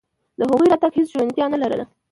[0.37, 1.85] د هغوی راتګ هېڅ شونتیا نه لرله.